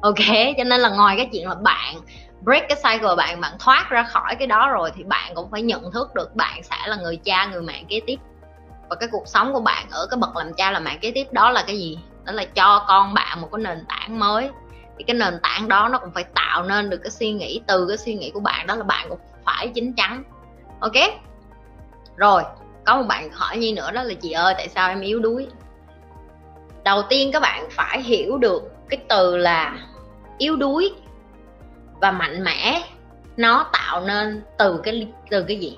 Ok? 0.01 0.55
Cho 0.57 0.63
nên 0.63 0.79
là 0.79 0.89
ngoài 0.89 1.17
cái 1.17 1.29
chuyện 1.33 1.47
là 1.47 1.55
bạn 1.55 1.95
break 2.41 2.69
cái 2.69 2.77
cycle 2.83 3.15
bạn 3.17 3.41
bạn 3.41 3.51
thoát 3.59 3.87
ra 3.89 4.03
khỏi 4.03 4.35
cái 4.35 4.47
đó 4.47 4.69
rồi 4.69 4.91
thì 4.95 5.03
bạn 5.03 5.31
cũng 5.35 5.51
phải 5.51 5.61
nhận 5.61 5.91
thức 5.91 6.15
được 6.15 6.35
bạn 6.35 6.63
sẽ 6.63 6.77
là 6.85 6.95
người 6.95 7.17
cha, 7.17 7.45
người 7.45 7.61
mẹ 7.61 7.83
kế 7.89 8.01
tiếp. 8.05 8.19
Và 8.89 8.95
cái 8.95 9.09
cuộc 9.11 9.27
sống 9.27 9.53
của 9.53 9.59
bạn 9.59 9.87
ở 9.91 10.07
cái 10.11 10.17
bậc 10.17 10.35
làm 10.35 10.53
cha 10.53 10.71
làm 10.71 10.83
mẹ 10.83 10.97
kế 11.01 11.11
tiếp 11.11 11.27
đó 11.31 11.49
là 11.49 11.63
cái 11.67 11.77
gì? 11.77 11.99
Đó 12.25 12.31
là 12.31 12.45
cho 12.45 12.85
con 12.87 13.13
bạn 13.13 13.41
một 13.41 13.49
cái 13.51 13.61
nền 13.63 13.85
tảng 13.89 14.19
mới. 14.19 14.49
Thì 14.97 15.03
cái 15.03 15.15
nền 15.15 15.39
tảng 15.43 15.67
đó 15.67 15.89
nó 15.89 15.97
cũng 15.97 16.11
phải 16.11 16.23
tạo 16.23 16.63
nên 16.63 16.89
được 16.89 16.97
cái 17.03 17.11
suy 17.11 17.31
nghĩ, 17.31 17.61
từ 17.67 17.85
cái 17.87 17.97
suy 17.97 18.13
nghĩ 18.13 18.31
của 18.33 18.39
bạn 18.39 18.67
đó 18.67 18.75
là 18.75 18.83
bạn 18.83 19.05
cũng 19.09 19.19
phải 19.45 19.67
chín 19.67 19.93
chắn. 19.93 20.23
Ok? 20.79 20.93
Rồi, 22.15 22.43
có 22.85 22.97
một 22.97 23.03
bạn 23.07 23.29
hỏi 23.31 23.57
nhi 23.57 23.73
nữa 23.73 23.91
đó 23.91 24.03
là, 24.03 24.13
chị 24.13 24.31
ơi, 24.31 24.53
tại 24.57 24.69
sao 24.69 24.89
em 24.89 25.01
yếu 25.01 25.19
đuối? 25.19 25.47
Đầu 26.83 27.01
tiên 27.09 27.31
các 27.33 27.39
bạn 27.39 27.67
phải 27.71 28.01
hiểu 28.01 28.37
được 28.37 28.63
cái 28.89 28.99
từ 29.09 29.37
là 29.37 29.77
yếu 30.37 30.55
đuối 30.55 30.93
và 32.01 32.11
mạnh 32.11 32.43
mẽ, 32.43 32.81
nó 33.37 33.69
tạo 33.73 34.01
nên 34.01 34.43
từ 34.57 34.81
cái 34.83 35.07
từ 35.29 35.43
cái 35.43 35.57
gì? 35.57 35.77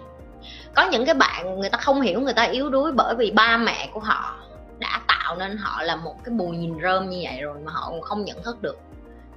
Có 0.75 0.89
những 0.91 1.06
cái 1.06 1.15
bạn 1.15 1.59
người 1.59 1.69
ta 1.69 1.77
không 1.77 2.01
hiểu, 2.01 2.19
người 2.19 2.33
ta 2.33 2.44
yếu 2.44 2.69
đuối 2.69 2.91
bởi 2.91 3.15
vì 3.15 3.31
ba 3.31 3.57
mẹ 3.57 3.89
của 3.94 4.00
họ 4.00 4.35
đã 4.79 5.01
tạo 5.07 5.35
nên 5.35 5.57
họ 5.57 5.83
là 5.83 5.95
một 5.95 6.15
cái 6.23 6.33
bùi 6.33 6.57
nhìn 6.57 6.73
rơm 6.83 7.09
như 7.09 7.19
vậy 7.23 7.41
rồi 7.41 7.57
mà 7.65 7.71
họ 7.71 7.89
cũng 7.89 8.01
không 8.01 8.25
nhận 8.25 8.44
thức 8.44 8.62
được. 8.62 8.77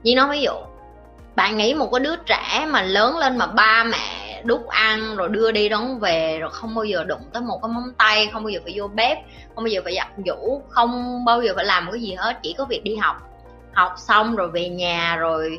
Như 0.03 0.15
nói 0.17 0.29
ví 0.31 0.43
dụ, 0.43 0.55
bạn 1.37 1.57
nghĩ 1.57 1.75
một 1.75 1.89
cái 1.93 2.01
đứa 2.01 2.17
trẻ 2.17 2.67
mà 2.71 2.83
lớn 2.83 3.19
lên 3.19 3.39
mà 3.39 3.47
ba 3.47 3.85
mẹ 3.85 4.43
đút 4.45 4.67
ăn 4.67 5.17
rồi 5.17 5.29
đưa 5.29 5.53
đi 5.53 5.69
đón 5.69 5.99
về 5.99 6.39
rồi 6.39 6.51
không 6.53 6.75
bao 6.75 6.85
giờ 6.85 7.05
đụng 7.05 7.23
tới 7.33 7.43
một 7.43 7.59
cái 7.63 7.69
móng 7.69 7.93
tay, 7.99 8.31
không 8.33 8.43
bao 8.43 8.51
giờ 8.51 8.61
phải 8.65 8.73
vô 8.77 8.89
bếp, 8.89 9.19
không 9.55 9.65
bao 9.65 9.67
giờ 9.67 9.81
phải 9.85 9.95
giặt 9.97 10.09
giũ, 10.27 10.63
không 10.69 11.25
bao 11.25 11.43
giờ 11.43 11.53
phải 11.57 11.65
làm 11.65 11.89
cái 11.93 12.01
gì 12.01 12.15
hết, 12.15 12.39
chỉ 12.43 12.55
có 12.59 12.65
việc 12.65 12.85
đi 12.85 12.97
học. 12.97 13.17
Học 13.73 13.95
xong 13.97 14.37
rồi 14.37 14.49
về 14.49 14.69
nhà 14.69 15.17
rồi 15.17 15.59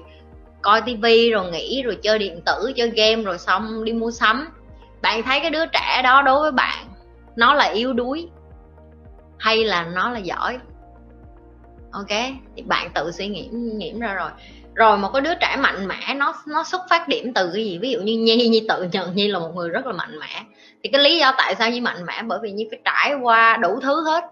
coi 0.66 0.82
tivi 0.82 1.32
rồi 1.32 1.52
nghỉ, 1.52 1.84
rồi 1.84 1.98
chơi 2.02 2.20
điện 2.20 2.42
tử, 2.46 2.72
chơi 2.76 2.90
game 2.90 3.24
rồi 3.24 3.38
xong 3.38 3.84
đi 3.84 3.94
mua 3.94 4.12
sắm. 4.12 4.48
Bạn 5.02 5.24
thấy 5.24 5.40
cái 5.40 5.50
đứa 5.50 5.66
trẻ 5.66 6.02
đó 6.04 6.22
đối 6.22 6.42
với 6.42 6.52
bạn, 6.52 6.86
nó 7.36 7.54
là 7.54 7.66
yếu 7.66 7.94
đuối 7.94 8.28
hay 9.38 9.64
là 9.64 9.84
nó 9.84 10.10
là 10.10 10.20
giỏi? 10.20 10.58
Ok, 11.92 12.10
thì 12.56 12.62
bạn 12.62 12.92
tự 12.96 13.12
suy 13.12 13.28
nghĩ, 13.28 13.48
nghiệm 13.52 14.00
ra 14.00 14.14
rồi. 14.14 14.30
Rồi 14.76 14.98
một 14.98 15.10
cái 15.14 15.22
đứa 15.22 15.36
trẻ 15.36 15.56
mạnh 15.60 15.88
mẽ, 15.88 16.14
nó 16.16 16.34
nó 16.48 16.64
xuất 16.64 16.82
phát 16.90 17.08
điểm 17.08 17.34
từ 17.34 17.52
cái 17.54 17.66
gì? 17.66 17.78
Ví 17.78 17.92
dụ 17.92 18.00
như 18.00 18.18
nhi 18.18 18.48
nhi 18.48 18.66
tự 18.70 18.84
nhận 18.92 19.16
nhi 19.16 19.28
là 19.28 19.40
một 19.40 19.52
người 19.56 19.70
rất 19.70 19.86
là 19.86 19.94
mạnh 19.94 20.20
mẽ. 20.20 20.44
Thì 20.84 20.90
cái 20.90 21.02
lý 21.02 21.20
do 21.20 21.34
tại 21.38 21.56
sao 21.56 21.70
nhi 21.70 21.82
mạnh 21.82 22.06
mẽ? 22.06 22.22
Bởi 22.28 22.40
vì 22.44 22.52
nhi 22.52 22.68
phải 22.70 22.80
trải 22.86 23.14
qua 23.22 23.58
đủ 23.58 23.80
thứ 23.82 24.04
hết, 24.06 24.24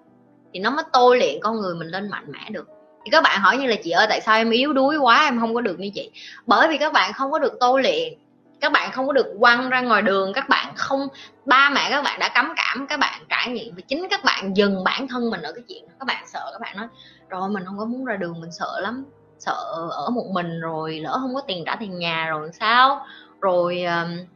thì 0.53 0.59
nó 0.59 0.69
mới 0.69 0.85
tôi 0.93 1.17
luyện 1.17 1.39
con 1.41 1.61
người 1.61 1.75
mình 1.75 1.87
lên 1.87 2.09
mạnh 2.09 2.25
mẽ 2.27 2.49
được 2.49 2.67
thì 3.05 3.09
các 3.11 3.23
bạn 3.23 3.41
hỏi 3.41 3.57
như 3.57 3.67
là 3.67 3.75
chị 3.83 3.91
ơi 3.91 4.05
tại 4.09 4.21
sao 4.21 4.35
em 4.35 4.49
yếu 4.49 4.73
đuối 4.73 4.97
quá 4.97 5.23
em 5.23 5.39
không 5.39 5.53
có 5.53 5.61
được 5.61 5.79
như 5.79 5.89
chị? 5.95 6.11
Bởi 6.45 6.67
vì 6.67 6.77
các 6.77 6.93
bạn 6.93 7.13
không 7.13 7.31
có 7.31 7.39
được 7.39 7.53
tôi 7.59 7.81
luyện 7.81 8.13
các 8.61 8.71
bạn 8.71 8.91
không 8.91 9.07
có 9.07 9.13
được 9.13 9.35
quăng 9.39 9.69
ra 9.69 9.81
ngoài 9.81 10.01
đường 10.01 10.33
các 10.33 10.49
bạn 10.49 10.73
không 10.75 11.07
ba 11.45 11.69
mẹ 11.69 11.87
các 11.89 12.01
bạn 12.01 12.19
đã 12.19 12.29
cấm 12.29 12.53
cảm 12.55 12.87
các 12.87 12.99
bạn 12.99 13.23
trải 13.29 13.49
nghiệm 13.49 13.75
và 13.75 13.81
chính 13.87 14.07
các 14.09 14.23
bạn 14.23 14.57
dừng 14.57 14.83
bản 14.83 15.07
thân 15.07 15.29
mình 15.29 15.41
ở 15.41 15.51
cái 15.51 15.63
chuyện 15.69 15.83
các 15.99 16.05
bạn 16.05 16.23
sợ 16.27 16.49
các 16.51 16.61
bạn 16.61 16.77
nói 16.77 16.87
rồi 17.29 17.49
mình 17.49 17.63
không 17.65 17.77
có 17.77 17.85
muốn 17.85 18.05
ra 18.05 18.15
đường 18.15 18.41
mình 18.41 18.51
sợ 18.51 18.79
lắm 18.79 19.05
sợ 19.45 19.89
ở 19.91 20.09
một 20.09 20.25
mình 20.31 20.59
rồi 20.59 20.99
lỡ 20.99 21.17
không 21.21 21.35
có 21.35 21.41
tiền 21.41 21.63
trả 21.65 21.75
tiền 21.75 21.99
nhà 21.99 22.27
rồi 22.29 22.49
sao? 22.59 23.05
Rồi 23.41 23.85
uh, 23.85 24.27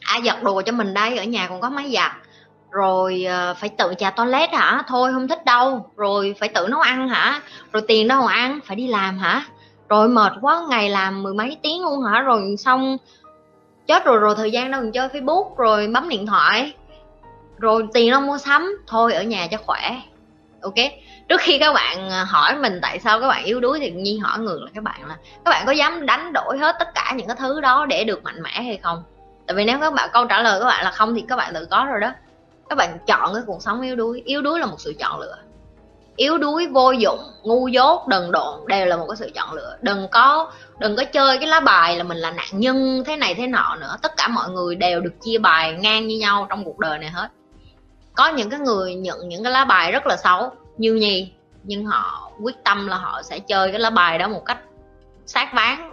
ai 0.00 0.20
giặt 0.24 0.42
đồ 0.42 0.62
cho 0.62 0.72
mình 0.72 0.94
đây? 0.94 1.18
Ở 1.18 1.24
nhà 1.24 1.48
còn 1.48 1.60
có 1.60 1.70
máy 1.70 1.92
giặt 1.94 2.12
rồi 2.70 3.24
ờ, 3.24 3.54
phải 3.54 3.70
tự 3.78 3.94
chà 3.98 4.10
toilet 4.10 4.50
hả? 4.50 4.82
Thôi, 4.88 5.12
không 5.12 5.28
thích 5.28 5.44
đâu. 5.44 5.90
Rồi, 5.96 6.34
phải 6.40 6.48
tự 6.48 6.68
nấu 6.68 6.80
ăn 6.80 7.08
hả? 7.08 7.40
Rồi 7.72 7.82
tiền 7.88 8.08
đâu 8.08 8.22
mà 8.22 8.32
ăn? 8.32 8.60
Phải 8.64 8.76
đi 8.76 8.86
làm 8.86 9.18
hả? 9.18 9.44
Rồi, 9.88 10.08
mệt 10.08 10.32
quá, 10.40 10.62
ngày 10.68 10.90
làm 10.90 11.22
mười 11.22 11.34
mấy 11.34 11.56
tiếng 11.62 11.82
luôn 11.82 12.02
hả? 12.02 12.20
Rồi, 12.20 12.56
xong, 12.58 12.96
chết 13.86 14.04
rồi 14.04 14.18
rồi 14.18 14.34
thời 14.36 14.50
gian 14.50 14.70
đâu 14.70 14.80
mình 14.80 14.92
chơi 14.92 15.08
facebook, 15.08 15.54
rồi 15.56 15.86
bấm 15.86 16.08
điện 16.08 16.26
thoại. 16.26 16.72
Rồi 17.58 17.86
tiền 17.94 18.10
đâu 18.10 18.20
mua 18.20 18.38
sắm? 18.38 18.78
Thôi, 18.86 19.14
ở 19.14 19.22
nhà 19.22 19.46
cho 19.50 19.58
khỏe. 19.66 20.00
Ok? 20.62 20.74
Trước 21.28 21.40
khi 21.40 21.58
các 21.58 21.72
bạn 21.72 22.10
ờ, 22.10 22.24
hỏi 22.24 22.56
mình 22.56 22.78
tại 22.82 22.98
sao 22.98 23.20
các 23.20 23.28
bạn 23.28 23.44
yếu 23.44 23.60
đuối 23.60 23.78
thì 23.80 23.90
nhi 23.90 24.18
hỏi 24.18 24.38
ngược 24.38 24.58
là 24.62 24.70
các 24.74 24.84
bạn 24.84 25.08
là, 25.08 25.16
các 25.44 25.50
bạn 25.50 25.66
có 25.66 25.72
dám 25.72 26.06
đánh 26.06 26.32
đổi 26.32 26.58
hết 26.58 26.76
tất 26.78 26.94
cả 26.94 27.12
những 27.16 27.26
cái 27.26 27.36
thứ 27.38 27.60
đó 27.60 27.86
để 27.86 28.04
được 28.04 28.24
mạnh 28.24 28.42
mẽ 28.42 28.50
hay 28.50 28.78
không? 28.82 29.02
Tại 29.46 29.54
vì 29.54 29.64
nếu 29.64 29.78
các 29.80 29.92
bạn, 29.94 30.10
câu 30.12 30.24
trả 30.24 30.42
lời 30.42 30.60
các 30.60 30.66
bạn 30.66 30.84
là 30.84 30.90
không 30.90 31.14
thì 31.14 31.24
các 31.28 31.36
bạn 31.36 31.54
tự 31.54 31.66
có 31.70 31.86
rồi 31.90 32.00
đó 32.00 32.12
các 32.70 32.76
bạn 32.76 32.98
chọn 33.06 33.34
cái 33.34 33.42
cuộc 33.46 33.62
sống 33.62 33.80
yếu 33.80 33.96
đuối. 33.96 34.22
Yếu 34.24 34.42
đuối 34.42 34.60
là 34.60 34.66
một 34.66 34.80
sự 34.80 34.94
chọn 34.98 35.20
lựa. 35.20 35.36
Yếu 36.16 36.38
đuối, 36.38 36.66
vô 36.66 36.90
dụng, 36.90 37.20
ngu 37.42 37.68
dốt, 37.68 38.08
đần 38.08 38.32
độn 38.32 38.60
đều 38.66 38.86
là 38.86 38.96
một 38.96 39.06
cái 39.08 39.16
sự 39.16 39.30
chọn 39.34 39.52
lựa. 39.52 39.76
Đừng 39.80 40.08
có 40.12 40.52
đừng 40.78 40.96
có 40.96 41.04
chơi 41.04 41.38
cái 41.38 41.48
lá 41.48 41.60
bài 41.60 41.96
là 41.96 42.04
mình 42.04 42.18
là 42.18 42.30
nạn 42.30 42.48
nhân, 42.52 43.02
thế 43.06 43.16
này 43.16 43.34
thế 43.34 43.46
nọ 43.46 43.76
nữa. 43.80 43.96
Tất 44.02 44.16
cả 44.16 44.28
mọi 44.28 44.50
người 44.50 44.74
đều 44.74 45.00
được 45.00 45.12
chia 45.20 45.38
bài 45.38 45.72
ngang 45.72 46.06
như 46.06 46.18
nhau 46.18 46.46
trong 46.50 46.64
cuộc 46.64 46.78
đời 46.78 46.98
này 46.98 47.10
hết. 47.10 47.28
Có 48.14 48.28
những 48.28 48.50
cái 48.50 48.60
người 48.60 48.94
nhận 48.94 49.28
những 49.28 49.42
cái 49.42 49.52
lá 49.52 49.64
bài 49.64 49.92
rất 49.92 50.06
là 50.06 50.16
xấu. 50.16 50.50
Như 50.78 50.94
nhì 50.94 51.32
nhưng 51.62 51.86
họ 51.86 52.30
quyết 52.42 52.64
tâm 52.64 52.86
là 52.86 52.96
họ 52.96 53.22
sẽ 53.22 53.38
chơi 53.38 53.70
cái 53.70 53.80
lá 53.80 53.90
bài 53.90 54.18
đó 54.18 54.28
một 54.28 54.42
cách 54.44 54.58
sát 55.30 55.54
bán 55.54 55.92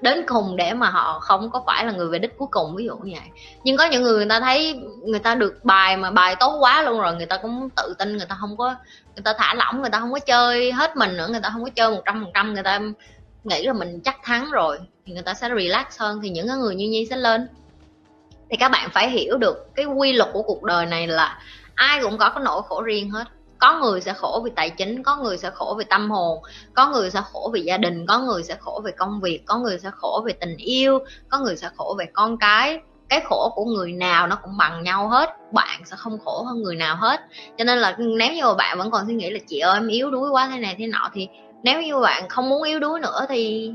đến 0.00 0.24
cùng 0.26 0.56
để 0.56 0.74
mà 0.74 0.90
họ 0.90 1.20
không 1.20 1.50
có 1.50 1.62
phải 1.66 1.86
là 1.86 1.92
người 1.92 2.08
về 2.08 2.18
đích 2.18 2.38
cuối 2.38 2.48
cùng, 2.50 2.76
ví 2.76 2.84
dụ 2.84 2.96
như 2.96 3.12
vậy. 3.12 3.28
Nhưng 3.64 3.76
có 3.76 3.84
những 3.84 4.02
người 4.02 4.16
người 4.16 4.28
ta 4.28 4.40
thấy 4.40 4.80
người 5.02 5.18
ta 5.18 5.34
được 5.34 5.64
bài 5.64 5.96
mà 5.96 6.10
bài 6.10 6.36
tốt 6.40 6.56
quá 6.60 6.82
luôn 6.82 7.00
rồi, 7.00 7.16
người 7.16 7.26
ta 7.26 7.36
cũng 7.36 7.68
tự 7.76 7.94
tin, 7.98 8.16
người 8.16 8.26
ta 8.26 8.36
không 8.40 8.56
có, 8.56 8.74
người 9.16 9.22
ta 9.24 9.34
thả 9.38 9.54
lỏng, 9.54 9.80
người 9.80 9.90
ta 9.90 10.00
không 10.00 10.12
có 10.12 10.18
chơi 10.18 10.72
hết 10.72 10.96
mình 10.96 11.16
nữa, 11.16 11.28
người 11.30 11.40
ta 11.40 11.50
không 11.52 11.64
có 11.64 11.70
chơi 11.74 11.90
một 11.90 12.02
trăm 12.04 12.24
phần 12.24 12.32
trăm, 12.34 12.54
người 12.54 12.62
ta 12.62 12.80
nghĩ 13.44 13.66
là 13.66 13.72
mình 13.72 14.00
chắc 14.04 14.16
thắng 14.22 14.50
rồi 14.50 14.78
thì 15.06 15.12
người 15.12 15.22
ta 15.22 15.34
sẽ 15.34 15.48
relax 15.48 16.00
hơn, 16.00 16.20
thì 16.22 16.28
những 16.28 16.48
cái 16.48 16.56
người 16.56 16.74
như 16.74 16.88
nhi 16.88 17.06
sẽ 17.10 17.16
lên. 17.16 17.48
Thì 18.50 18.56
các 18.56 18.68
bạn 18.68 18.90
phải 18.92 19.10
hiểu 19.10 19.36
được 19.36 19.74
cái 19.74 19.86
quy 19.86 20.12
luật 20.12 20.30
của 20.32 20.42
cuộc 20.42 20.62
đời 20.62 20.86
này 20.86 21.06
là 21.06 21.38
ai 21.74 22.02
cũng 22.02 22.18
có 22.18 22.30
cái 22.30 22.44
nỗi 22.44 22.62
khổ 22.68 22.82
riêng 22.82 23.10
hết 23.10 23.24
có 23.58 23.78
người 23.78 24.00
sẽ 24.00 24.12
khổ 24.12 24.40
vì 24.44 24.50
tài 24.56 24.70
chính, 24.70 25.02
có 25.02 25.16
người 25.16 25.38
sẽ 25.38 25.50
khổ 25.50 25.74
vì 25.78 25.84
tâm 25.84 26.10
hồn, 26.10 26.38
có 26.74 26.86
người 26.86 27.10
sẽ 27.10 27.20
khổ 27.32 27.50
vì 27.52 27.60
gia 27.60 27.76
đình, 27.76 28.06
có 28.06 28.18
người 28.18 28.42
sẽ 28.42 28.56
khổ 28.60 28.80
về 28.84 28.92
công 28.92 29.20
việc, 29.20 29.40
có 29.46 29.58
người 29.58 29.78
sẽ 29.78 29.90
khổ 29.94 30.22
về 30.26 30.32
tình 30.32 30.56
yêu, 30.56 30.98
có 31.28 31.38
người 31.38 31.56
sẽ 31.56 31.70
khổ 31.76 31.94
về 31.98 32.06
con 32.12 32.36
cái. 32.36 32.80
Cái 33.08 33.20
khổ 33.24 33.52
của 33.54 33.64
người 33.64 33.92
nào 33.92 34.26
nó 34.26 34.36
cũng 34.42 34.56
bằng 34.56 34.82
nhau 34.82 35.08
hết, 35.08 35.30
bạn 35.52 35.80
sẽ 35.84 35.96
không 35.96 36.18
khổ 36.24 36.42
hơn 36.42 36.62
người 36.62 36.76
nào 36.76 36.96
hết. 36.96 37.20
Cho 37.58 37.64
nên 37.64 37.78
là 37.78 37.96
nếu 37.98 38.32
như 38.32 38.44
mà 38.44 38.54
bạn 38.54 38.78
vẫn 38.78 38.90
còn 38.90 39.06
suy 39.06 39.14
nghĩ 39.14 39.30
là, 39.30 39.38
chị 39.46 39.58
ơi, 39.58 39.74
em 39.74 39.88
yếu 39.88 40.10
đuối 40.10 40.30
quá 40.30 40.48
thế 40.52 40.58
này 40.58 40.74
thế 40.78 40.86
nọ, 40.86 41.10
thì 41.14 41.28
nếu 41.62 41.82
như 41.82 41.98
bạn 41.98 42.28
không 42.28 42.48
muốn 42.48 42.62
yếu 42.62 42.80
đuối 42.80 43.00
nữa 43.00 43.26
thì 43.28 43.72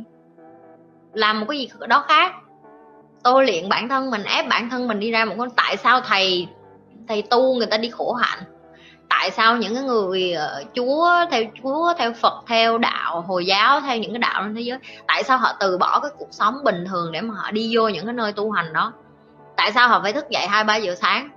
làm 1.14 1.40
một 1.40 1.46
cái 1.50 1.60
gì 1.60 1.70
đó 1.88 2.06
khác. 2.08 2.32
Tôi 3.24 3.46
luyện 3.46 3.70
bản 3.70 3.90
thân 3.90 4.10
mình, 4.10 4.24
ép 4.24 4.48
bản 4.48 4.70
thân 4.70 4.88
mình 4.88 5.00
đi 5.00 5.12
ra 5.12 5.26
một 5.26 5.36
con 5.38 5.50
tại 5.50 5.78
sao 5.78 6.02
thầy 6.02 6.48
thầy 7.08 7.22
tu 7.22 7.56
người 7.56 7.68
ta 7.68 7.78
đi 7.78 7.90
khổ 7.90 8.14
hạnh 8.14 8.40
tại 9.10 9.32
sao 9.32 9.58
những 9.58 9.76
cái 9.76 9.84
người 9.84 10.36
uh, 10.38 10.68
chúa 10.76 11.10
theo 11.32 11.44
chúa 11.64 11.94
theo 11.98 12.14
phật 12.14 12.44
theo 12.48 12.78
đạo 12.78 13.22
hồi 13.22 13.46
giáo 13.46 13.82
theo 13.82 13.98
những 13.98 14.12
cái 14.12 14.20
đạo 14.20 14.42
trên 14.44 14.56
thế 14.56 14.62
giới 14.62 14.78
tại 15.08 15.24
sao 15.24 15.38
họ 15.38 15.54
từ 15.60 15.78
bỏ 15.78 16.00
cái 16.00 16.12
cuộc 16.18 16.30
sống 16.32 16.64
bình 16.64 16.86
thường 16.90 17.12
để 17.12 17.22
mà 17.22 17.36
họ 17.38 17.52
đi 17.52 17.76
vô 17.76 17.88
những 17.88 18.06
cái 18.06 18.14
nơi 18.14 18.34
tu 18.34 18.52
hành 18.52 18.74
đó? 18.74 18.94
Tại 19.56 19.72
sao 19.72 19.90
họ 19.90 20.00
phải 20.04 20.14
thức 20.14 20.30
dậy 20.30 20.48
hai 20.48 20.64
ba 20.64 20.76
giờ 20.76 20.96
sáng? 20.96 21.30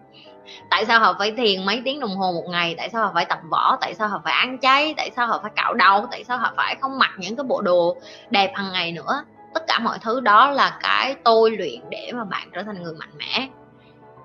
Tại 0.70 0.84
sao 0.84 1.00
họ 1.00 1.14
phải 1.18 1.32
thiền 1.32 1.66
mấy 1.66 1.82
tiếng 1.84 2.00
đồng 2.00 2.16
hồ 2.16 2.32
một 2.32 2.44
ngày? 2.48 2.74
Tại 2.78 2.88
sao 2.88 3.02
họ 3.02 3.10
phải 3.14 3.24
tập 3.24 3.38
võ? 3.50 3.76
Tại 3.80 3.94
sao 3.94 4.08
họ 4.08 4.20
phải 4.24 4.32
ăn 4.32 4.58
chay? 4.58 4.94
Tại 4.96 5.10
sao 5.16 5.26
họ 5.26 5.38
phải 5.42 5.50
cạo 5.56 5.74
đầu? 5.74 6.06
Tại 6.10 6.24
sao 6.24 6.38
họ 6.38 6.52
phải 6.56 6.76
không 6.80 6.98
mặc 6.98 7.10
những 7.16 7.36
cái 7.36 7.44
bộ 7.44 7.60
đồ 7.60 7.96
đẹp 8.30 8.52
hàng 8.54 8.72
ngày 8.72 8.92
nữa? 8.92 9.24
Tất 9.54 9.62
cả 9.66 9.78
mọi 9.78 9.98
thứ 9.98 10.20
đó 10.20 10.50
là 10.50 10.78
cái 10.82 11.14
tôi 11.24 11.50
luyện 11.50 11.80
để 11.90 12.10
mà 12.14 12.24
bạn 12.24 12.48
trở 12.52 12.62
thành 12.62 12.82
người 12.82 12.94
mạnh 12.98 13.18
mẽ. 13.18 13.48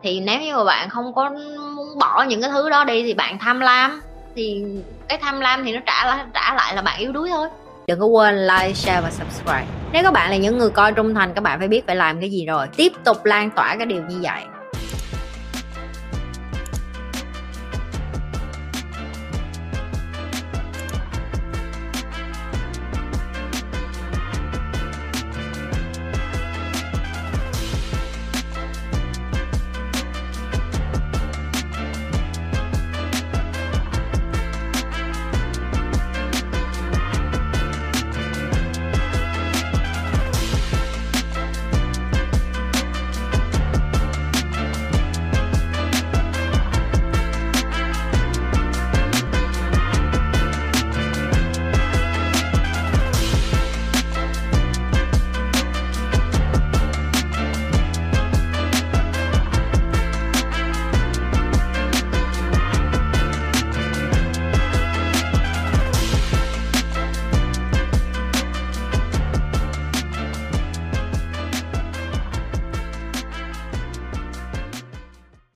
Thì 0.03 0.19
nếu 0.19 0.41
như 0.41 0.55
mà 0.55 0.63
bạn 0.63 0.89
không 0.89 1.13
có 1.13 1.31
bỏ 1.95 2.23
những 2.23 2.41
cái 2.41 2.49
thứ 2.49 2.69
đó 2.69 2.83
đi 2.83 3.03
thì 3.03 3.13
bạn 3.13 3.37
tham 3.39 3.59
lam. 3.59 4.01
Thì 4.35 4.63
cái 5.07 5.17
tham 5.17 5.39
lam 5.39 5.63
thì 5.63 5.73
nó 5.73 5.79
trả 5.85 6.05
lại 6.05 6.25
trả 6.33 6.53
lại 6.53 6.75
là 6.75 6.81
bạn 6.81 6.99
yếu 6.99 7.11
đuối 7.11 7.29
thôi. 7.29 7.47
Đừng 7.87 7.99
có 7.99 8.05
quên 8.05 8.47
like, 8.47 8.73
share 8.73 9.01
và 9.01 9.11
subscribe. 9.11 9.65
Nếu 9.91 10.03
các 10.03 10.13
bạn 10.13 10.29
là 10.29 10.37
những 10.37 10.57
người 10.57 10.69
coi 10.69 10.91
trung 10.91 11.15
thành, 11.15 11.33
các 11.33 11.41
bạn 11.41 11.59
phải 11.59 11.67
biết 11.67 11.87
phải 11.87 11.95
làm 11.95 12.19
cái 12.19 12.29
gì 12.29 12.45
rồi. 12.45 12.67
Tiếp 12.75 12.91
tục 13.03 13.25
lan 13.25 13.49
tỏa 13.49 13.75
cái 13.77 13.85
điều 13.85 14.01
như 14.01 14.19
vậy. 14.21 14.41